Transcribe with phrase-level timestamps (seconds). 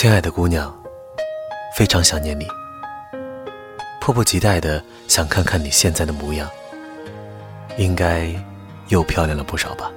[0.00, 0.74] 亲爱的姑娘，
[1.76, 2.46] 非常想念你，
[4.00, 6.48] 迫不及待的想看看你现在的模样，
[7.76, 8.32] 应该
[8.88, 9.92] 又漂亮了不少吧？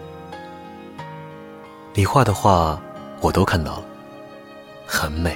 [1.93, 2.77] 你画的画
[3.21, 3.85] 我都看到了，
[4.85, 5.33] 很美，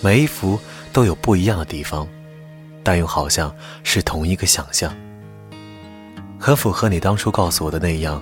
[0.00, 0.58] 每一幅
[0.92, 2.04] 都有不一样的地方，
[2.82, 3.54] 但又好像
[3.84, 4.92] 是同一个想象，
[6.36, 8.20] 很符合你当初告诉我的那样，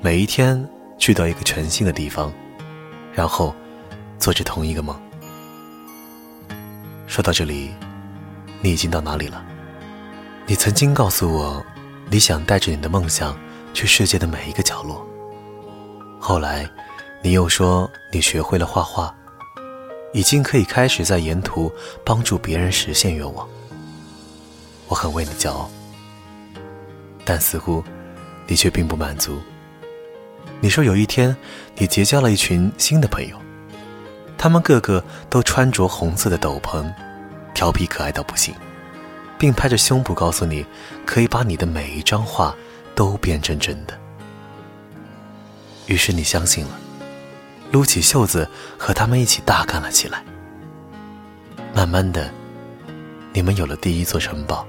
[0.00, 0.64] 每一天
[0.96, 2.32] 去到一个全新的地方，
[3.12, 3.52] 然后。
[4.20, 5.00] 做着同一个梦。
[7.06, 7.70] 说到这里，
[8.60, 9.42] 你已经到哪里了？
[10.46, 11.64] 你曾经告诉我，
[12.10, 13.36] 你想带着你的梦想
[13.72, 15.04] 去世界的每一个角落。
[16.20, 16.68] 后来，
[17.22, 19.12] 你又说你学会了画画，
[20.12, 21.72] 已经可以开始在沿途
[22.04, 23.48] 帮助别人实现愿望。
[24.86, 25.70] 我很为你骄傲，
[27.24, 27.82] 但似乎
[28.46, 29.40] 你却并不满足。
[30.60, 31.34] 你说有一天，
[31.76, 33.36] 你结交了一群新的朋友。
[34.40, 36.90] 他们个个都穿着红色的斗篷，
[37.52, 38.54] 调皮可爱到不行，
[39.38, 40.64] 并拍着胸脯告诉你，
[41.04, 42.56] 可以把你的每一张画
[42.94, 43.92] 都变成真的。
[45.88, 46.70] 于是你相信了，
[47.70, 50.24] 撸起袖子和他们一起大干了起来。
[51.74, 52.30] 慢慢的，
[53.34, 54.66] 你们有了第一座城堡，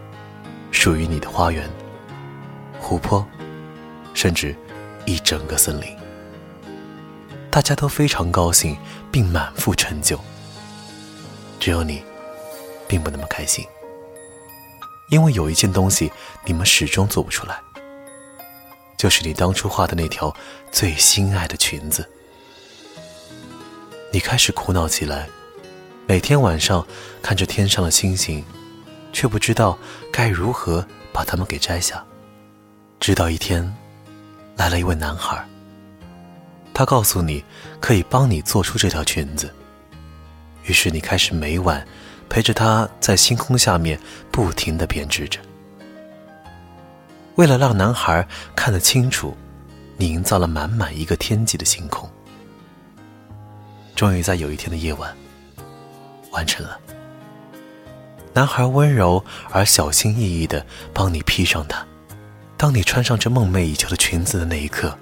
[0.72, 1.70] 属于你的花园、
[2.78, 3.26] 湖泊，
[4.14, 4.54] 甚至
[5.06, 6.01] 一整个森林。
[7.52, 8.78] 大家都非常高兴，
[9.12, 10.18] 并满腹成就。
[11.60, 12.02] 只有你，
[12.88, 13.68] 并不那么开心，
[15.10, 16.10] 因为有一件东西
[16.46, 17.60] 你们始终做不出来，
[18.98, 20.34] 就是你当初画的那条
[20.72, 22.10] 最心爱的裙子。
[24.14, 25.28] 你开始苦恼起来，
[26.08, 26.88] 每天晚上
[27.22, 28.44] 看着天上的星星，
[29.12, 29.78] 却不知道
[30.12, 32.02] 该如何把它们给摘下。
[32.98, 33.62] 直到一天，
[34.56, 35.46] 来了一位男孩。
[36.82, 37.46] 他告诉你，
[37.80, 39.54] 可以帮你做出这条裙子。
[40.64, 41.88] 于是你开始每晚
[42.28, 44.00] 陪着他在星空下面
[44.32, 45.40] 不停地编织着。
[47.36, 49.38] 为了让男孩看得清楚，
[49.96, 52.10] 你营造了满满一个天际的星空。
[53.96, 55.16] 终于在有一天的夜晚，
[56.32, 56.80] 完成了。
[58.34, 60.66] 男孩温柔而小心翼翼地
[60.96, 61.86] 帮你披上它。
[62.58, 64.98] 当你穿上这梦寐以求的裙子的那一刻。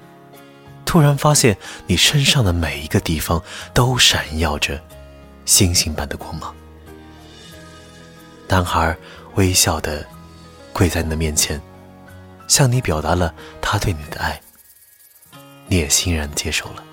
[0.90, 1.56] 突然发现，
[1.86, 3.40] 你身上的每一个地方
[3.76, 4.82] 都闪耀着
[5.46, 6.52] 星星般的光芒。
[8.48, 8.98] 男孩
[9.36, 10.04] 微笑的
[10.74, 11.62] 跪在你的面前，
[12.48, 14.42] 向你表达了他对你的爱，
[15.68, 16.84] 你也欣然接受了。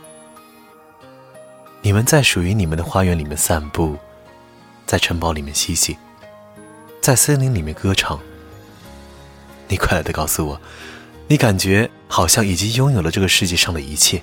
[1.80, 3.96] 你们在属于你们的花园里面散步，
[4.84, 5.96] 在城堡里面嬉戏，
[7.00, 8.20] 在森林里面歌唱。
[9.68, 10.60] 你快乐的告诉我。
[11.28, 14.22] 你感觉好像已经拥有了这个世界上的一切，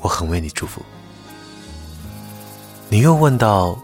[0.00, 0.82] 我很为你祝福。
[2.88, 3.78] 你又问道：“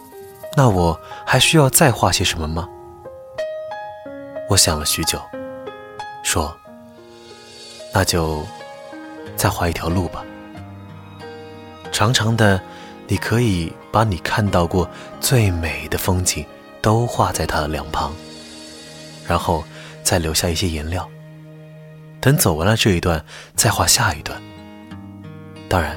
[0.57, 2.67] 那我还需要再画些什么吗？”
[4.49, 5.21] 我想了许久，
[6.25, 6.57] 说
[7.93, 8.43] ：“那就
[9.37, 10.25] 再画一条路吧，
[11.93, 12.59] 长长的，
[13.07, 14.89] 你可以把你看到过
[15.21, 16.47] 最美的风景
[16.81, 18.11] 都画在它的两旁，
[19.29, 19.63] 然后
[20.03, 21.07] 再留下一些颜料。”
[22.27, 24.43] 等走完了这一段，再画下一段。
[25.69, 25.97] 当然，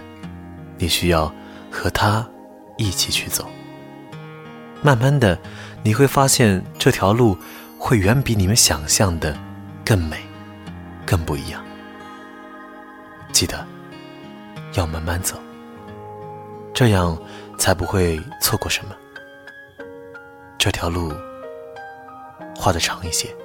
[0.77, 1.33] 你需要
[1.71, 2.23] 和他
[2.77, 3.49] 一起去走。
[4.83, 5.39] 慢慢的，
[5.81, 7.35] 你会发现这条路
[7.79, 9.35] 会远比你们想象的
[9.83, 10.17] 更美，
[11.03, 11.65] 更不一样。
[13.31, 13.65] 记得
[14.73, 15.35] 要慢慢走，
[16.75, 17.17] 这样
[17.57, 18.95] 才不会错过什么。
[20.59, 21.11] 这条路
[22.55, 23.35] 画的长一些，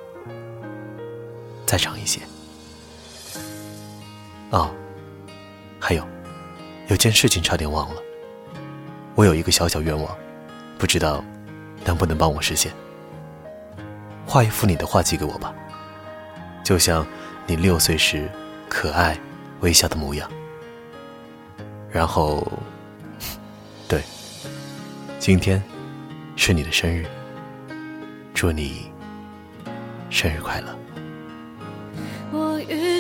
[1.65, 2.21] 再长一些。
[4.51, 4.71] 哦，
[5.81, 6.07] 还有，
[6.89, 8.01] 有件事情差点忘了。
[9.15, 10.17] 我有一个小小愿望，
[10.79, 11.25] 不知道
[11.85, 12.73] 能不能帮我实现。
[14.27, 15.55] 画一幅你的画寄给我吧，
[16.65, 17.07] 就像
[17.47, 18.29] 你六岁时
[18.69, 19.19] 可爱
[19.61, 20.31] 微笑的模样。
[21.91, 22.47] 然后，
[23.87, 24.03] 对，
[25.19, 25.63] 今天
[26.37, 27.07] 是你的生日，
[28.35, 28.91] 祝你
[30.11, 30.84] 生日快乐。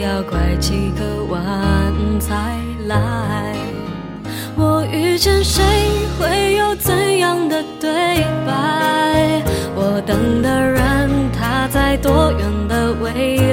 [0.00, 2.56] 要拐几个弯才
[2.86, 3.54] 来。
[4.56, 5.62] 我遇见谁
[6.18, 7.90] 会有怎样的对
[8.46, 9.42] 白？
[9.74, 13.49] 我等的人他在多远的未来？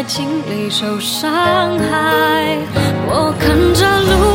[0.00, 2.56] 在爱情里受伤害。
[3.06, 4.29] 我看着路，